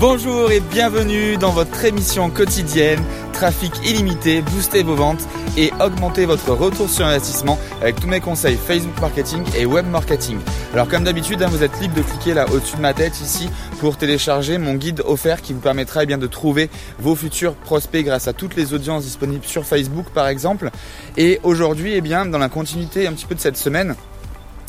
Bonjour 0.00 0.52
et 0.52 0.60
bienvenue 0.60 1.36
dans 1.38 1.50
votre 1.50 1.84
émission 1.84 2.30
quotidienne 2.30 3.02
Trafic 3.32 3.72
illimité, 3.84 4.42
boostez 4.42 4.84
vos 4.84 4.94
ventes 4.94 5.26
et 5.56 5.72
augmentez 5.80 6.24
votre 6.24 6.52
retour 6.52 6.88
sur 6.88 7.04
investissement 7.04 7.58
avec 7.82 7.98
tous 7.98 8.06
mes 8.06 8.20
conseils 8.20 8.56
Facebook 8.56 8.96
marketing 9.00 9.42
et 9.56 9.66
web 9.66 9.86
marketing. 9.86 10.38
Alors 10.72 10.86
comme 10.86 11.02
d'habitude, 11.02 11.42
hein, 11.42 11.48
vous 11.50 11.64
êtes 11.64 11.80
libre 11.80 11.96
de 11.96 12.02
cliquer 12.02 12.32
là 12.32 12.46
au-dessus 12.48 12.76
de 12.76 12.80
ma 12.80 12.94
tête 12.94 13.20
ici 13.20 13.50
pour 13.80 13.96
télécharger 13.96 14.56
mon 14.58 14.74
guide 14.74 15.02
offert 15.04 15.42
qui 15.42 15.52
vous 15.52 15.58
permettra 15.58 16.04
eh 16.04 16.06
bien, 16.06 16.18
de 16.18 16.28
trouver 16.28 16.70
vos 17.00 17.16
futurs 17.16 17.54
prospects 17.54 18.04
grâce 18.04 18.28
à 18.28 18.32
toutes 18.32 18.54
les 18.54 18.74
audiences 18.74 19.02
disponibles 19.02 19.46
sur 19.46 19.64
Facebook 19.64 20.06
par 20.14 20.28
exemple. 20.28 20.70
Et 21.16 21.40
aujourd'hui, 21.42 21.94
eh 21.94 22.00
bien, 22.02 22.24
dans 22.24 22.38
la 22.38 22.48
continuité 22.48 23.08
un 23.08 23.14
petit 23.14 23.26
peu 23.26 23.34
de 23.34 23.40
cette 23.40 23.56
semaine, 23.56 23.96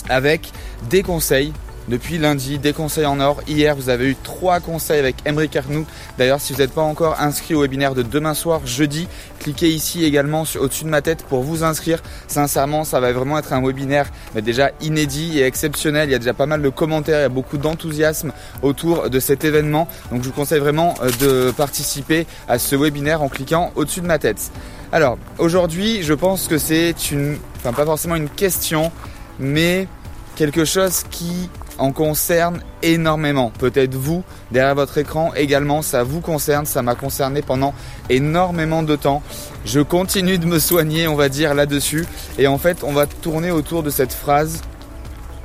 avec 0.09 0.51
des 0.89 1.03
conseils 1.03 1.53
depuis 1.89 2.17
lundi, 2.17 2.59
des 2.59 2.71
conseils 2.71 3.05
en 3.05 3.19
or. 3.19 3.41
Hier, 3.47 3.75
vous 3.75 3.89
avez 3.89 4.09
eu 4.11 4.15
trois 4.23 4.59
conseils 4.59 4.99
avec 4.99 5.15
Emery 5.25 5.49
Arnoux. 5.55 5.85
D'ailleurs, 6.17 6.39
si 6.39 6.53
vous 6.53 6.59
n'êtes 6.59 6.71
pas 6.71 6.83
encore 6.83 7.19
inscrit 7.19 7.55
au 7.55 7.61
webinaire 7.61 7.95
de 7.95 8.03
demain 8.03 8.33
soir, 8.33 8.61
jeudi, 8.65 9.07
cliquez 9.39 9.69
ici 9.69 10.05
également 10.05 10.43
au-dessus 10.59 10.83
de 10.83 10.89
ma 10.89 11.01
tête 11.01 11.23
pour 11.23 11.41
vous 11.41 11.63
inscrire. 11.63 12.01
Sincèrement, 12.27 12.83
ça 12.83 12.99
va 12.99 13.11
vraiment 13.11 13.37
être 13.39 13.53
un 13.53 13.61
webinaire 13.61 14.09
mais 14.35 14.41
déjà 14.41 14.71
inédit 14.81 15.39
et 15.39 15.43
exceptionnel. 15.43 16.09
Il 16.09 16.11
y 16.11 16.15
a 16.15 16.19
déjà 16.19 16.33
pas 16.33 16.45
mal 16.45 16.61
de 16.61 16.69
commentaires, 16.69 17.19
il 17.19 17.23
y 17.23 17.25
a 17.25 17.29
beaucoup 17.29 17.57
d'enthousiasme 17.57 18.31
autour 18.61 19.09
de 19.09 19.19
cet 19.19 19.43
événement. 19.43 19.87
Donc, 20.11 20.21
je 20.21 20.27
vous 20.27 20.33
conseille 20.33 20.59
vraiment 20.59 20.93
euh, 21.01 21.09
de 21.19 21.51
participer 21.51 22.27
à 22.47 22.59
ce 22.59 22.75
webinaire 22.75 23.23
en 23.23 23.29
cliquant 23.29 23.71
au-dessus 23.75 24.01
de 24.01 24.07
ma 24.07 24.19
tête. 24.19 24.51
Alors, 24.91 25.17
aujourd'hui, 25.37 26.03
je 26.03 26.13
pense 26.13 26.47
que 26.47 26.57
c'est 26.57 27.11
une, 27.11 27.37
enfin 27.57 27.73
pas 27.73 27.85
forcément 27.85 28.15
une 28.15 28.29
question, 28.29 28.91
mais 29.39 29.87
quelque 30.35 30.65
chose 30.65 31.03
qui 31.11 31.49
en 31.79 31.91
concerne 31.91 32.61
énormément. 32.83 33.51
Peut-être 33.57 33.95
vous, 33.95 34.23
derrière 34.51 34.75
votre 34.75 34.97
écran 34.97 35.33
également, 35.35 35.81
ça 35.81 36.03
vous 36.03 36.21
concerne, 36.21 36.65
ça 36.65 36.81
m'a 36.81 36.95
concerné 36.95 37.41
pendant 37.41 37.73
énormément 38.09 38.83
de 38.83 38.95
temps. 38.95 39.23
Je 39.65 39.79
continue 39.79 40.37
de 40.37 40.45
me 40.45 40.59
soigner, 40.59 41.07
on 41.07 41.15
va 41.15 41.29
dire, 41.29 41.53
là-dessus. 41.53 42.05
Et 42.37 42.47
en 42.47 42.57
fait, 42.57 42.83
on 42.83 42.91
va 42.91 43.07
tourner 43.07 43.51
autour 43.51 43.83
de 43.83 43.89
cette 43.89 44.13
phrase, 44.13 44.61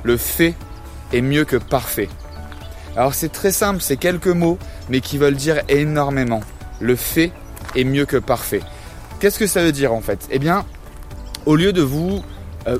le 0.03 0.17
fait 0.17 0.53
est 1.13 1.21
mieux 1.21 1.45
que 1.45 1.57
parfait. 1.57 2.09
Alors 2.95 3.13
c'est 3.13 3.31
très 3.31 3.51
simple, 3.51 3.81
c'est 3.81 3.97
quelques 3.97 4.27
mots, 4.27 4.57
mais 4.89 5.01
qui 5.01 5.17
veulent 5.17 5.35
dire 5.35 5.61
énormément. 5.67 6.41
Le 6.79 6.95
fait 6.95 7.31
est 7.75 7.83
mieux 7.83 8.05
que 8.05 8.17
parfait. 8.17 8.61
Qu'est-ce 9.19 9.39
que 9.39 9.47
ça 9.47 9.63
veut 9.63 9.71
dire 9.71 9.93
en 9.93 10.01
fait? 10.01 10.27
Eh 10.31 10.39
bien, 10.39 10.65
au 11.45 11.55
lieu 11.55 11.73
de 11.73 11.81
vous 11.81 12.21
euh, 12.67 12.77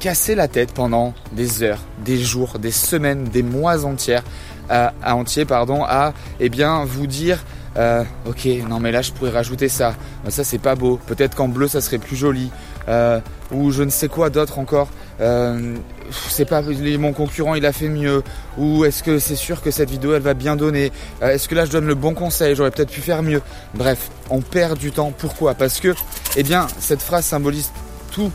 casser 0.00 0.34
la 0.34 0.48
tête 0.48 0.72
pendant 0.72 1.14
des 1.32 1.62
heures, 1.62 1.78
des 2.04 2.18
jours, 2.18 2.58
des 2.58 2.72
semaines, 2.72 3.24
des 3.24 3.42
mois 3.42 3.84
entières, 3.84 4.24
à, 4.70 5.16
entier, 5.16 5.44
pardon, 5.44 5.84
à 5.84 6.12
eh 6.38 6.48
bien 6.48 6.84
vous 6.84 7.06
dire 7.06 7.44
euh, 7.76 8.02
ok 8.26 8.48
non 8.68 8.80
mais 8.80 8.90
là 8.90 9.00
je 9.00 9.12
pourrais 9.12 9.30
rajouter 9.30 9.68
ça, 9.68 9.94
ça 10.28 10.42
c'est 10.42 10.58
pas 10.58 10.74
beau, 10.74 10.98
peut-être 11.06 11.36
qu'en 11.36 11.46
bleu 11.46 11.68
ça 11.68 11.80
serait 11.80 11.98
plus 11.98 12.16
joli, 12.16 12.50
euh, 12.88 13.20
ou 13.52 13.70
je 13.70 13.82
ne 13.84 13.90
sais 13.90 14.08
quoi 14.08 14.30
d'autre 14.30 14.58
encore. 14.58 14.88
Euh, 15.20 15.76
c'est 16.28 16.46
pas 16.46 16.62
mon 16.62 17.12
concurrent 17.12 17.54
il 17.54 17.66
a 17.66 17.72
fait 17.72 17.88
mieux. 17.88 18.22
Ou 18.58 18.84
est-ce 18.84 19.02
que 19.02 19.18
c'est 19.18 19.36
sûr 19.36 19.60
que 19.62 19.70
cette 19.70 19.90
vidéo 19.90 20.14
elle 20.14 20.22
va 20.22 20.34
bien 20.34 20.56
donner? 20.56 20.90
Est-ce 21.20 21.48
que 21.48 21.54
là 21.54 21.64
je 21.64 21.70
donne 21.70 21.86
le 21.86 21.94
bon 21.94 22.14
conseil? 22.14 22.56
J'aurais 22.56 22.70
peut-être 22.70 22.90
pu 22.90 23.00
faire 23.00 23.22
mieux. 23.22 23.42
Bref 23.74 24.10
on 24.30 24.40
perd 24.40 24.78
du 24.78 24.90
temps. 24.90 25.12
Pourquoi? 25.16 25.54
Parce 25.54 25.78
que 25.78 25.94
eh 26.36 26.42
bien 26.42 26.66
cette 26.78 27.02
phrase 27.02 27.24
symbolise 27.24 27.70
tout 28.12 28.32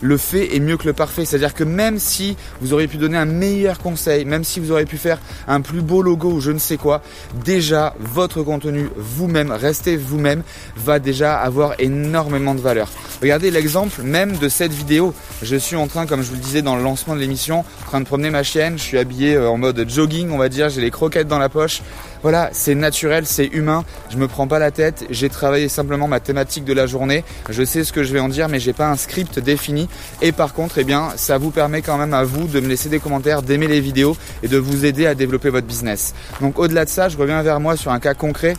le 0.00 0.16
fait 0.16 0.54
est 0.54 0.60
mieux 0.60 0.76
que 0.76 0.86
le 0.86 0.92
parfait. 0.92 1.24
C'est-à-dire 1.24 1.54
que 1.54 1.64
même 1.64 1.98
si 1.98 2.36
vous 2.60 2.72
auriez 2.72 2.88
pu 2.88 2.96
donner 2.96 3.16
un 3.16 3.24
meilleur 3.24 3.78
conseil, 3.78 4.24
même 4.24 4.44
si 4.44 4.60
vous 4.60 4.70
auriez 4.70 4.86
pu 4.86 4.98
faire 4.98 5.18
un 5.48 5.60
plus 5.60 5.80
beau 5.80 6.02
logo 6.02 6.30
ou 6.30 6.40
je 6.40 6.50
ne 6.50 6.58
sais 6.58 6.76
quoi, 6.76 7.02
déjà 7.44 7.94
votre 7.98 8.42
contenu 8.42 8.88
vous-même, 8.96 9.50
restez 9.50 9.96
vous-même, 9.96 10.42
va 10.76 10.98
déjà 10.98 11.36
avoir 11.36 11.74
énormément 11.78 12.54
de 12.54 12.60
valeur. 12.60 12.88
Regardez 13.20 13.50
l'exemple 13.50 14.02
même 14.02 14.36
de 14.36 14.48
cette 14.48 14.72
vidéo. 14.72 15.14
Je 15.42 15.56
suis 15.56 15.76
en 15.76 15.86
train, 15.86 16.06
comme 16.06 16.22
je 16.22 16.28
vous 16.28 16.34
le 16.34 16.40
disais 16.40 16.62
dans 16.62 16.76
le 16.76 16.82
lancement 16.82 17.14
de 17.14 17.20
l'émission, 17.20 17.60
en 17.60 17.88
train 17.88 18.00
de 18.00 18.06
promener 18.06 18.30
ma 18.30 18.42
chienne. 18.42 18.76
Je 18.76 18.82
suis 18.82 18.98
habillé 18.98 19.34
euh, 19.34 19.48
en 19.48 19.56
mode 19.56 19.88
jogging, 19.88 20.30
on 20.30 20.38
va 20.38 20.48
dire. 20.48 20.68
J'ai 20.68 20.80
les 20.80 20.90
croquettes 20.90 21.28
dans 21.28 21.38
la 21.38 21.48
poche. 21.48 21.82
Voilà, 22.24 22.48
c'est 22.52 22.74
naturel, 22.74 23.26
c'est 23.26 23.44
humain. 23.44 23.84
Je 24.08 24.16
me 24.16 24.28
prends 24.28 24.46
pas 24.46 24.58
la 24.58 24.70
tête. 24.70 25.04
J'ai 25.10 25.28
travaillé 25.28 25.68
simplement 25.68 26.08
ma 26.08 26.20
thématique 26.20 26.64
de 26.64 26.72
la 26.72 26.86
journée. 26.86 27.22
Je 27.50 27.62
sais 27.62 27.84
ce 27.84 27.92
que 27.92 28.02
je 28.02 28.14
vais 28.14 28.18
en 28.18 28.30
dire, 28.30 28.48
mais 28.48 28.60
j'ai 28.60 28.72
pas 28.72 28.88
un 28.88 28.96
script 28.96 29.38
défini. 29.38 29.90
Et 30.22 30.32
par 30.32 30.54
contre, 30.54 30.78
eh 30.78 30.84
bien, 30.84 31.10
ça 31.16 31.36
vous 31.36 31.50
permet 31.50 31.82
quand 31.82 31.98
même 31.98 32.14
à 32.14 32.24
vous 32.24 32.46
de 32.46 32.60
me 32.60 32.66
laisser 32.66 32.88
des 32.88 32.98
commentaires, 32.98 33.42
d'aimer 33.42 33.66
les 33.66 33.80
vidéos 33.80 34.16
et 34.42 34.48
de 34.48 34.56
vous 34.56 34.86
aider 34.86 35.04
à 35.04 35.14
développer 35.14 35.50
votre 35.50 35.66
business. 35.66 36.14
Donc 36.40 36.58
au-delà 36.58 36.86
de 36.86 36.90
ça, 36.90 37.10
je 37.10 37.18
reviens 37.18 37.42
vers 37.42 37.60
moi 37.60 37.76
sur 37.76 37.92
un 37.92 38.00
cas 38.00 38.14
concret. 38.14 38.54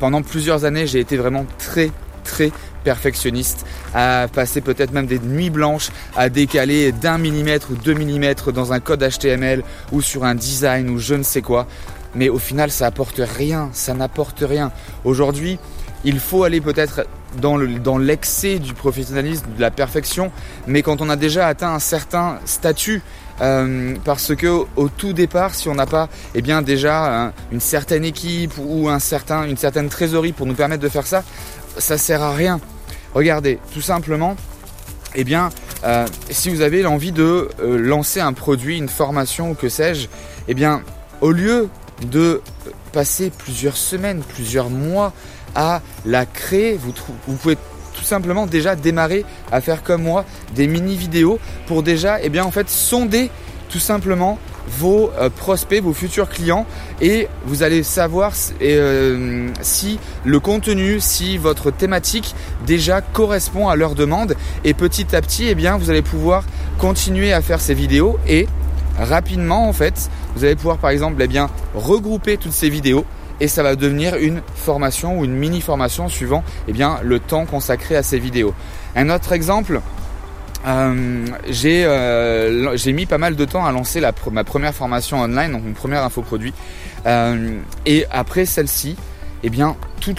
Pendant 0.00 0.22
plusieurs 0.22 0.64
années, 0.64 0.88
j'ai 0.88 0.98
été 0.98 1.16
vraiment 1.16 1.46
très 1.58 1.92
très 2.24 2.50
perfectionniste, 2.82 3.64
à 3.94 4.26
passer 4.32 4.60
peut-être 4.60 4.92
même 4.92 5.06
des 5.06 5.20
nuits 5.20 5.50
blanches, 5.50 5.90
à 6.16 6.28
décaler 6.28 6.90
d'un 6.90 7.18
millimètre 7.18 7.70
ou 7.70 7.74
deux 7.74 7.94
millimètres 7.94 8.50
dans 8.50 8.72
un 8.72 8.80
code 8.80 9.08
HTML 9.08 9.62
ou 9.92 10.02
sur 10.02 10.24
un 10.24 10.34
design 10.34 10.90
ou 10.90 10.98
je 10.98 11.14
ne 11.14 11.22
sais 11.22 11.42
quoi 11.42 11.68
mais 12.14 12.28
au 12.28 12.38
final 12.38 12.70
ça 12.70 12.86
apporte 12.86 13.20
rien, 13.20 13.70
ça 13.72 13.94
n'apporte 13.94 14.40
rien. 14.46 14.72
Aujourd'hui, 15.04 15.58
il 16.04 16.18
faut 16.18 16.44
aller 16.44 16.60
peut-être 16.60 17.06
dans, 17.40 17.56
l'excès 17.98 18.58
du 18.58 18.74
professionnalisme, 18.74 19.46
de 19.56 19.60
la 19.60 19.70
perfection, 19.70 20.30
mais 20.66 20.82
quand 20.82 21.00
on 21.00 21.08
a 21.08 21.16
déjà 21.16 21.46
atteint 21.46 21.72
un 21.74 21.78
certain 21.78 22.38
statut, 22.44 23.02
euh, 23.40 23.94
parce 24.04 24.34
que 24.34 24.64
au 24.76 24.88
tout 24.88 25.12
départ, 25.12 25.54
si 25.54 25.68
on 25.68 25.74
n'a 25.74 25.86
pas 25.86 26.08
eh 26.34 26.42
bien 26.42 26.60
déjà 26.60 27.32
une 27.50 27.60
certaine 27.60 28.04
équipe 28.04 28.52
ou 28.58 28.88
un 28.88 28.98
certain, 28.98 29.44
une 29.44 29.56
certaine 29.56 29.88
trésorerie 29.88 30.32
pour 30.32 30.46
nous 30.46 30.54
permettre 30.54 30.82
de 30.82 30.88
faire 30.88 31.06
ça, 31.06 31.24
ça 31.78 31.96
sert 31.96 32.22
à 32.22 32.34
rien. 32.34 32.60
Regardez, 33.14 33.58
tout 33.72 33.80
simplement, 33.80 34.36
eh 35.14 35.24
bien, 35.24 35.50
euh, 35.84 36.06
si 36.30 36.50
vous 36.50 36.60
avez 36.60 36.82
l'envie 36.82 37.12
de 37.12 37.48
euh, 37.60 37.78
lancer 37.78 38.20
un 38.20 38.32
produit, 38.32 38.78
une 38.78 38.88
formation 38.88 39.54
que 39.54 39.68
sais-je, 39.68 40.08
eh 40.48 40.54
bien, 40.54 40.82
au 41.20 41.32
lieu 41.32 41.68
de 42.06 42.40
passer 42.92 43.30
plusieurs 43.36 43.76
semaines, 43.76 44.22
plusieurs 44.22 44.70
mois 44.70 45.12
à 45.54 45.80
la 46.04 46.26
créer. 46.26 46.76
Vous, 46.76 46.92
pouvez 47.26 47.56
tout 47.94 48.04
simplement 48.04 48.46
déjà 48.46 48.76
démarrer 48.76 49.24
à 49.50 49.60
faire 49.60 49.82
comme 49.82 50.02
moi 50.02 50.24
des 50.54 50.66
mini 50.66 50.96
vidéos 50.96 51.38
pour 51.66 51.82
déjà 51.82 52.20
eh 52.22 52.30
bien 52.30 52.44
en 52.44 52.50
fait 52.50 52.68
sonder 52.70 53.30
tout 53.68 53.78
simplement 53.78 54.38
vos 54.66 55.10
euh, 55.18 55.28
prospects, 55.28 55.82
vos 55.82 55.92
futurs 55.92 56.28
clients 56.28 56.66
et 57.00 57.28
vous 57.44 57.62
allez 57.62 57.82
savoir 57.82 58.32
euh, 58.62 59.48
si 59.60 59.98
le 60.24 60.40
contenu, 60.40 61.00
si 61.00 61.36
votre 61.36 61.70
thématique 61.70 62.34
déjà 62.66 63.00
correspond 63.00 63.68
à 63.68 63.76
leurs 63.76 63.94
demandes 63.94 64.36
et 64.64 64.74
petit 64.74 65.14
à 65.14 65.20
petit 65.20 65.46
eh 65.48 65.54
bien 65.54 65.76
vous 65.76 65.90
allez 65.90 66.02
pouvoir 66.02 66.44
continuer 66.78 67.32
à 67.32 67.42
faire 67.42 67.60
ces 67.60 67.74
vidéos 67.74 68.18
et 68.26 68.46
rapidement 69.02 69.68
en 69.68 69.72
fait 69.72 70.10
vous 70.34 70.44
allez 70.44 70.56
pouvoir 70.56 70.78
par 70.78 70.90
exemple 70.90 71.20
eh 71.20 71.28
bien, 71.28 71.50
regrouper 71.74 72.36
toutes 72.36 72.52
ces 72.52 72.70
vidéos 72.70 73.04
et 73.40 73.48
ça 73.48 73.62
va 73.62 73.76
devenir 73.76 74.16
une 74.16 74.40
formation 74.54 75.18
ou 75.18 75.24
une 75.24 75.34
mini 75.34 75.60
formation 75.60 76.08
suivant 76.08 76.44
eh 76.68 76.72
bien, 76.72 77.00
le 77.02 77.18
temps 77.18 77.44
consacré 77.44 77.96
à 77.96 78.02
ces 78.02 78.18
vidéos. 78.18 78.54
Un 78.94 79.10
autre 79.10 79.32
exemple, 79.32 79.80
euh, 80.66 81.26
euh, 81.64 82.76
j'ai 82.76 82.92
mis 82.92 83.06
pas 83.06 83.18
mal 83.18 83.34
de 83.34 83.44
temps 83.44 83.66
à 83.66 83.72
lancer 83.72 84.00
la, 84.00 84.12
ma 84.30 84.44
première 84.44 84.74
formation 84.74 85.20
online, 85.20 85.52
donc 85.52 85.64
mon 85.64 85.72
premier 85.72 85.96
infoproduit. 85.96 86.54
Euh, 87.06 87.58
et 87.84 88.06
après 88.10 88.46
celle-ci, 88.46 88.96
eh 89.42 89.50
bien, 89.50 89.76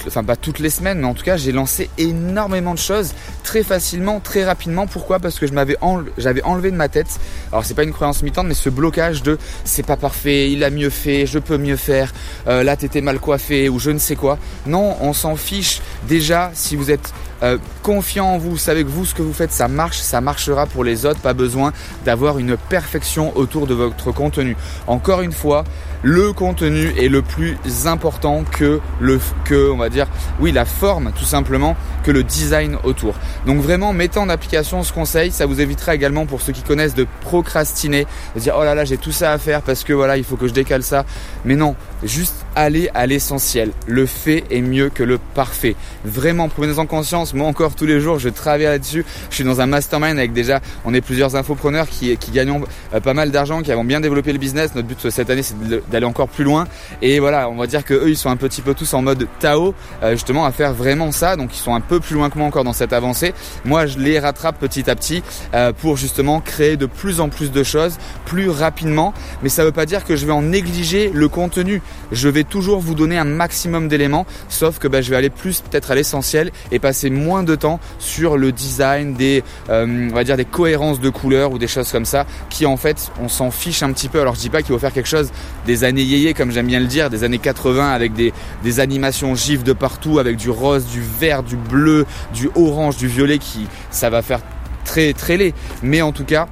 enfin 0.07 0.23
pas 0.23 0.35
toutes 0.35 0.59
les 0.59 0.69
semaines, 0.69 0.99
mais 0.99 1.07
en 1.07 1.13
tout 1.13 1.23
cas, 1.23 1.37
j'ai 1.37 1.51
lancé 1.51 1.89
énormément 1.97 2.73
de 2.73 2.79
choses 2.79 3.13
très 3.43 3.63
facilement, 3.63 4.19
très 4.19 4.43
rapidement. 4.43 4.87
Pourquoi? 4.87 5.19
Parce 5.19 5.39
que 5.39 5.47
je 5.47 5.53
m'avais 5.53 5.77
j'avais 6.17 6.43
enlevé 6.43 6.71
de 6.71 6.75
ma 6.75 6.89
tête. 6.89 7.19
Alors 7.51 7.65
c'est 7.65 7.73
pas 7.73 7.83
une 7.83 7.93
croyance 7.93 8.23
mitante, 8.23 8.47
mais 8.47 8.53
ce 8.53 8.69
blocage 8.69 9.23
de 9.23 9.37
c'est 9.63 9.85
pas 9.85 9.97
parfait, 9.97 10.51
il 10.51 10.63
a 10.63 10.69
mieux 10.69 10.89
fait, 10.89 11.25
je 11.25 11.39
peux 11.39 11.57
mieux 11.57 11.77
faire. 11.77 12.13
Euh, 12.47 12.63
là, 12.63 12.75
t'étais 12.75 13.01
mal 13.01 13.19
coiffé 13.19 13.69
ou 13.69 13.79
je 13.79 13.91
ne 13.91 13.99
sais 13.99 14.15
quoi. 14.15 14.37
Non, 14.65 14.97
on 15.01 15.13
s'en 15.13 15.35
fiche. 15.35 15.81
Déjà, 16.07 16.51
si 16.53 16.75
vous 16.75 16.91
êtes 16.91 17.13
euh, 17.43 17.57
confiant 17.81 18.27
en 18.27 18.37
vous, 18.37 18.51
vous 18.51 18.57
savez 18.57 18.83
que 18.83 18.89
vous, 18.89 19.05
ce 19.05 19.13
que 19.13 19.21
vous 19.21 19.33
faites, 19.33 19.51
ça 19.51 19.67
marche, 19.67 19.99
ça 19.99 20.21
marchera 20.21 20.65
pour 20.65 20.83
les 20.83 21.05
autres. 21.05 21.19
Pas 21.19 21.33
besoin 21.33 21.73
d'avoir 22.05 22.39
une 22.39 22.55
perfection 22.55 23.35
autour 23.37 23.67
de 23.67 23.73
votre 23.73 24.11
contenu. 24.11 24.55
Encore 24.87 25.21
une 25.21 25.33
fois, 25.33 25.65
le 26.03 26.31
contenu 26.31 26.93
est 26.97 27.09
le 27.09 27.21
plus 27.21 27.57
important 27.85 28.43
que 28.49 28.79
le 28.99 29.19
que 29.43 29.72
on 29.73 29.77
va 29.77 29.89
dire 29.89 30.07
oui 30.39 30.51
la 30.51 30.65
forme 30.65 31.11
tout 31.17 31.25
simplement 31.25 31.75
que 32.03 32.11
le 32.11 32.23
design 32.23 32.77
autour. 32.83 33.15
Donc 33.45 33.61
vraiment 33.61 33.93
mettez 33.93 34.19
en 34.19 34.29
application 34.29 34.83
ce 34.83 34.93
conseil, 34.93 35.31
ça 35.31 35.45
vous 35.45 35.61
évitera 35.61 35.95
également 35.95 36.25
pour 36.25 36.41
ceux 36.41 36.53
qui 36.53 36.61
connaissent 36.61 36.95
de 36.95 37.07
procrastiner, 37.21 38.05
de 38.35 38.39
dire 38.39 38.55
oh 38.57 38.63
là 38.63 38.75
là 38.75 38.85
j'ai 38.85 38.97
tout 38.97 39.11
ça 39.11 39.31
à 39.31 39.37
faire 39.37 39.61
parce 39.61 39.83
que 39.83 39.93
voilà 39.93 40.17
il 40.17 40.23
faut 40.23 40.35
que 40.35 40.47
je 40.47 40.53
décale 40.53 40.83
ça. 40.83 41.05
Mais 41.45 41.55
non, 41.55 41.75
juste 42.03 42.45
aller 42.55 42.89
à 42.93 43.07
l'essentiel. 43.07 43.71
Le 43.87 44.05
fait 44.05 44.43
est 44.51 44.61
mieux 44.61 44.89
que 44.89 45.03
le 45.03 45.17
parfait. 45.17 45.75
Vraiment, 46.05 46.49
prenez-en 46.49 46.85
conscience. 46.85 47.33
Moi 47.33 47.47
encore 47.47 47.75
tous 47.75 47.85
les 47.85 47.99
jours, 47.99 48.19
je 48.19 48.29
travaille 48.29 48.63
là-dessus. 48.63 49.05
Je 49.29 49.35
suis 49.35 49.43
dans 49.43 49.61
un 49.61 49.65
mastermind 49.65 50.17
avec 50.17 50.33
déjà, 50.33 50.59
on 50.85 50.93
est 50.93 51.01
plusieurs 51.01 51.35
infopreneurs 51.35 51.87
qui, 51.87 52.15
qui 52.17 52.31
gagnons 52.31 52.61
euh, 52.93 52.99
pas 52.99 53.13
mal 53.13 53.31
d'argent, 53.31 53.61
qui 53.61 53.71
avons 53.71 53.83
bien 53.83 53.99
développé 53.99 54.33
le 54.33 54.39
business. 54.39 54.75
Notre 54.75 54.87
but 54.87 55.09
cette 55.09 55.29
année, 55.29 55.43
c'est 55.43 55.55
d'aller 55.89 56.05
encore 56.05 56.27
plus 56.27 56.43
loin. 56.43 56.67
Et 57.01 57.19
voilà, 57.19 57.49
on 57.49 57.55
va 57.55 57.67
dire 57.67 57.83
que 57.83 57.93
eux, 57.93 58.09
ils 58.09 58.17
sont 58.17 58.29
un 58.29 58.37
petit 58.37 58.61
peu 58.61 58.73
tous 58.73 58.93
en 58.93 59.01
mode 59.01 59.27
Tao, 59.39 59.73
euh, 60.01 60.11
justement, 60.11 60.45
à 60.45 60.51
faire 60.51 60.73
vraiment 60.73 61.11
ça. 61.11 61.35
Donc, 61.35 61.55
ils 61.55 61.59
sont 61.59 61.73
un 61.73 61.81
peu 61.81 61.99
plus 61.99 62.15
loin 62.15 62.29
que 62.29 62.37
moi 62.37 62.47
encore 62.47 62.63
dans 62.63 62.73
cette 62.73 62.93
avancée. 62.93 63.33
Moi, 63.65 63.85
je 63.85 63.99
les 63.99 64.19
rattrape 64.19 64.59
petit 64.59 64.89
à 64.89 64.95
petit 64.95 65.23
euh, 65.53 65.71
pour 65.73 65.97
justement 65.97 66.39
créer 66.41 66.77
de 66.77 66.85
plus 66.85 67.19
en 67.19 67.29
plus 67.29 67.51
de 67.51 67.63
choses 67.63 67.97
plus 68.25 68.49
rapidement. 68.49 69.13
Mais 69.41 69.49
ça 69.49 69.63
veut 69.63 69.71
pas 69.71 69.85
dire 69.85 70.03
que 70.03 70.15
je 70.15 70.25
vais 70.25 70.31
en 70.31 70.41
négliger 70.41 71.11
le 71.13 71.27
contenu. 71.27 71.81
Je 72.11 72.29
vais 72.29 72.43
toujours 72.43 72.79
vous 72.79 72.95
donner 72.95 73.17
un 73.17 73.23
maximum 73.23 73.87
d'éléments, 73.87 74.25
sauf 74.49 74.79
que 74.79 74.87
bah, 74.87 75.01
je 75.01 75.09
vais 75.09 75.15
aller 75.15 75.29
plus 75.29 75.61
peut-être 75.61 75.91
à 75.91 75.95
l'essentiel 75.95 76.51
et 76.71 76.79
passer 76.79 77.09
moins 77.09 77.43
de 77.43 77.55
temps 77.55 77.79
sur 77.99 78.37
le 78.37 78.51
design 78.51 79.13
des, 79.13 79.43
euh, 79.69 80.23
des 80.23 80.45
cohérences 80.45 80.99
de 80.99 81.09
couleurs 81.09 81.51
ou 81.51 81.57
des 81.57 81.67
choses 81.67 81.91
comme 81.91 82.05
ça, 82.05 82.25
qui 82.49 82.65
en 82.65 82.77
fait 82.77 83.11
on 83.21 83.29
s'en 83.29 83.51
fiche 83.51 83.83
un 83.83 83.91
petit 83.91 84.09
peu. 84.09 84.21
Alors 84.21 84.35
je 84.35 84.39
dis 84.39 84.49
pas 84.49 84.61
qu'il 84.61 84.73
faut 84.73 84.79
faire 84.79 84.93
quelque 84.93 85.09
chose 85.09 85.31
des 85.65 85.83
années 85.83 86.03
yéyé 86.03 86.33
comme 86.33 86.51
j'aime 86.51 86.67
bien 86.67 86.79
le 86.79 86.87
dire, 86.87 87.09
des 87.09 87.23
années 87.23 87.39
80 87.39 87.91
avec 87.91 88.13
des, 88.13 88.33
des 88.63 88.79
animations 88.79 89.35
gifs 89.35 89.63
de 89.63 89.73
partout, 89.73 90.19
avec 90.19 90.37
du 90.37 90.49
rose, 90.49 90.85
du 90.85 91.01
vert, 91.01 91.43
du 91.43 91.55
bleu, 91.55 92.05
du 92.33 92.49
orange, 92.55 92.97
du 92.97 93.07
violet, 93.07 93.37
qui 93.37 93.67
ça 93.91 94.09
va 94.09 94.21
faire 94.21 94.39
très 94.85 95.13
très 95.13 95.37
laid. 95.37 95.53
Mais 95.81 96.01
en 96.01 96.11
tout 96.11 96.25
cas, 96.25 96.47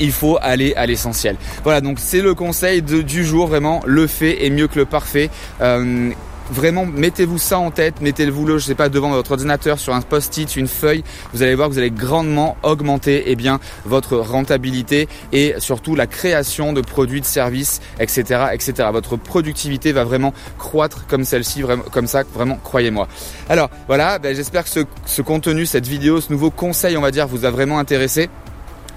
il 0.00 0.12
faut 0.12 0.38
aller 0.40 0.74
à 0.76 0.86
l'essentiel. 0.86 1.36
Voilà, 1.62 1.80
donc 1.80 1.98
c'est 2.00 2.20
le 2.20 2.34
conseil 2.34 2.82
du 2.82 3.24
jour, 3.24 3.46
vraiment, 3.46 3.80
le 3.86 4.06
fait 4.06 4.44
est 4.44 4.50
mieux 4.50 4.68
que 4.68 4.78
le 4.78 4.84
parfait. 4.84 5.30
Euh, 5.60 6.10
vraiment 6.50 6.86
mettez-vous 6.86 7.38
ça 7.38 7.58
en 7.58 7.70
tête, 7.70 8.00
mettez-vous 8.00 8.46
le, 8.46 8.58
je 8.58 8.66
sais 8.66 8.74
pas, 8.74 8.88
devant 8.88 9.10
votre 9.10 9.32
ordinateur 9.32 9.78
sur 9.78 9.94
un 9.94 10.00
post-it, 10.00 10.56
une 10.56 10.68
feuille. 10.68 11.04
Vous 11.32 11.42
allez 11.42 11.54
voir 11.54 11.68
que 11.68 11.74
vous 11.74 11.78
allez 11.78 11.90
grandement 11.90 12.56
augmenter 12.62 13.24
eh 13.26 13.36
bien 13.36 13.60
votre 13.84 14.16
rentabilité 14.16 15.08
et 15.32 15.54
surtout 15.58 15.94
la 15.94 16.06
création 16.06 16.72
de 16.72 16.80
produits, 16.80 17.20
de 17.20 17.26
services, 17.26 17.80
etc., 17.98 18.46
etc. 18.52 18.88
Votre 18.92 19.16
productivité 19.16 19.92
va 19.92 20.04
vraiment 20.04 20.32
croître 20.58 21.06
comme 21.06 21.24
celle-ci, 21.24 21.62
comme 21.92 22.06
ça, 22.06 22.22
vraiment 22.34 22.58
croyez-moi. 22.62 23.08
Alors 23.48 23.70
voilà, 23.86 24.18
ben, 24.18 24.34
j'espère 24.34 24.64
que 24.64 24.70
ce, 24.70 24.80
ce 25.06 25.22
contenu, 25.22 25.66
cette 25.66 25.86
vidéo, 25.86 26.20
ce 26.20 26.32
nouveau 26.32 26.50
conseil, 26.50 26.96
on 26.96 27.00
va 27.02 27.10
dire, 27.10 27.26
vous 27.26 27.44
a 27.44 27.50
vraiment 27.50 27.78
intéressé. 27.78 28.28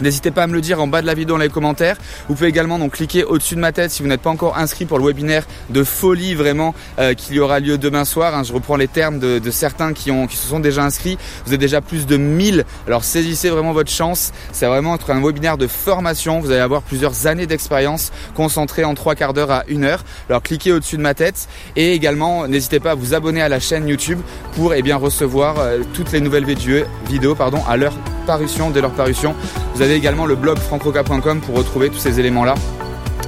N'hésitez 0.01 0.31
pas 0.31 0.43
à 0.43 0.47
me 0.47 0.53
le 0.53 0.61
dire 0.61 0.81
en 0.81 0.87
bas 0.87 1.01
de 1.01 1.07
la 1.07 1.13
vidéo 1.13 1.35
dans 1.35 1.41
les 1.41 1.49
commentaires. 1.49 1.97
Vous 2.27 2.35
pouvez 2.35 2.49
également 2.49 2.79
donc 2.79 2.93
cliquer 2.93 3.23
au-dessus 3.23 3.55
de 3.55 3.59
ma 3.59 3.71
tête 3.71 3.91
si 3.91 4.03
vous 4.03 4.07
n'êtes 4.07 4.21
pas 4.21 4.29
encore 4.29 4.57
inscrit 4.57 4.85
pour 4.85 4.99
le 4.99 5.05
webinaire 5.05 5.45
de 5.69 5.83
folie 5.83 6.35
vraiment 6.35 6.75
euh, 6.99 7.13
qui 7.13 7.35
y 7.35 7.39
aura 7.39 7.59
lieu 7.59 7.77
demain 7.77 8.05
soir. 8.05 8.35
Hein. 8.35 8.43
Je 8.43 8.53
reprends 8.53 8.75
les 8.75 8.87
termes 8.87 9.19
de, 9.19 9.41
certains 9.51 9.93
qui, 9.93 10.11
ont, 10.11 10.27
qui 10.27 10.37
se 10.37 10.47
sont 10.47 10.59
déjà 10.59 10.83
inscrits. 10.83 11.17
Vous 11.45 11.53
êtes 11.53 11.59
déjà 11.59 11.81
plus 11.81 12.05
de 12.05 12.17
1000. 12.17 12.65
Alors 12.85 13.03
saisissez 13.03 13.49
vraiment 13.49 13.73
votre 13.73 13.91
chance. 13.91 14.31
C'est 14.51 14.67
vraiment 14.67 14.95
être 14.95 15.09
un 15.11 15.21
webinaire 15.21 15.57
de 15.57 15.67
formation. 15.67 16.39
Vous 16.39 16.51
allez 16.51 16.59
avoir 16.59 16.81
plusieurs 16.81 17.27
années 17.27 17.47
d'expérience 17.47 18.11
concentrées 18.35 18.83
en 18.83 18.93
trois 18.93 19.15
quarts 19.15 19.33
d'heure 19.33 19.51
à 19.51 19.63
une 19.67 19.83
heure. 19.83 20.03
Alors 20.29 20.43
cliquez 20.43 20.71
au-dessus 20.71 20.97
de 20.97 21.01
ma 21.01 21.13
tête 21.13 21.47
et 21.75 21.93
également 21.93 22.47
n'hésitez 22.47 22.79
pas 22.79 22.91
à 22.91 22.95
vous 22.95 23.13
abonner 23.13 23.41
à 23.41 23.49
la 23.49 23.59
chaîne 23.59 23.87
YouTube 23.87 24.19
pour 24.53 24.73
eh 24.73 24.81
bien 24.81 24.97
recevoir 24.97 25.59
euh, 25.59 25.79
toutes 25.93 26.11
les 26.11 26.21
nouvelles 26.21 26.45
vidéos, 26.45 27.35
pardon, 27.35 27.61
à 27.67 27.77
leur 27.77 27.93
parution, 28.27 28.69
dès 28.69 28.81
leur 28.81 28.91
parution. 28.91 29.33
Vous 29.73 29.81
avez 29.81 29.95
également 29.95 30.27
le 30.27 30.35
blog 30.35 30.59
francoca.com 30.59 31.41
pour 31.41 31.55
retrouver 31.55 31.89
tous 31.89 31.97
ces 31.97 32.19
éléments-là. 32.19 32.53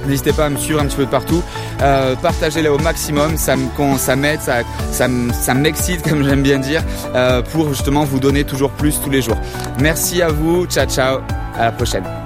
N'hésitez 0.06 0.32
pas 0.32 0.46
à 0.46 0.48
me 0.48 0.56
suivre 0.56 0.80
un 0.80 0.86
petit 0.86 0.96
peu 0.96 1.06
de 1.06 1.10
partout. 1.10 1.42
Euh, 1.82 2.14
Partagez-les 2.16 2.68
au 2.68 2.78
maximum, 2.78 3.36
ça 3.36 3.56
me 3.56 3.68
ça 3.98 4.16
m'aide, 4.16 4.40
ça, 4.40 4.62
ça, 4.90 5.54
m'excite 5.54 6.02
comme 6.08 6.24
j'aime 6.24 6.42
bien 6.42 6.58
dire, 6.58 6.82
euh, 7.14 7.42
pour 7.42 7.68
justement 7.68 8.04
vous 8.04 8.20
donner 8.20 8.44
toujours 8.44 8.70
plus 8.70 9.00
tous 9.00 9.10
les 9.10 9.22
jours. 9.22 9.38
Merci 9.80 10.22
à 10.22 10.28
vous, 10.28 10.66
ciao 10.66 10.86
ciao, 10.86 11.18
à 11.58 11.66
la 11.66 11.72
prochaine. 11.72 12.19